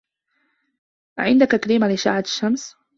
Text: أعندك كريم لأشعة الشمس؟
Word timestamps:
أعندك 1.19 1.55
كريم 1.55 1.83
لأشعة 1.85 2.19
الشمس؟ 2.19 2.75